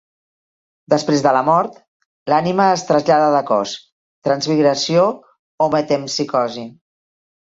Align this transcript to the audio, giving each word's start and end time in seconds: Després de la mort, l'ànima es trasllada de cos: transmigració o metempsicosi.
Després 0.93 1.19
de 1.25 1.33
la 1.37 1.43
mort, 1.49 1.75
l'ànima 2.33 2.67
es 2.77 2.85
trasllada 2.89 3.27
de 3.35 3.41
cos: 3.53 3.75
transmigració 4.29 5.05
o 5.67 5.69
metempsicosi. 5.77 6.65